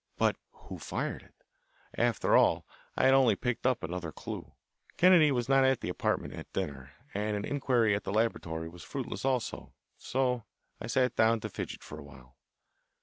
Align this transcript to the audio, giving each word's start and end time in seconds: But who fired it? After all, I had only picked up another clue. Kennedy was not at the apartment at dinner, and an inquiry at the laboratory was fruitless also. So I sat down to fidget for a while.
But 0.17 0.35
who 0.51 0.79
fired 0.79 1.21
it? 1.21 1.35
After 1.95 2.35
all, 2.35 2.65
I 2.97 3.05
had 3.05 3.13
only 3.13 3.35
picked 3.35 3.67
up 3.67 3.83
another 3.83 4.11
clue. 4.11 4.53
Kennedy 4.97 5.31
was 5.31 5.47
not 5.47 5.63
at 5.63 5.81
the 5.81 5.89
apartment 5.89 6.33
at 6.33 6.51
dinner, 6.53 6.93
and 7.13 7.37
an 7.37 7.45
inquiry 7.45 7.93
at 7.93 8.03
the 8.03 8.11
laboratory 8.11 8.67
was 8.67 8.81
fruitless 8.81 9.25
also. 9.25 9.75
So 9.99 10.43
I 10.79 10.87
sat 10.87 11.15
down 11.15 11.39
to 11.41 11.49
fidget 11.49 11.83
for 11.83 11.99
a 11.99 12.03
while. 12.03 12.35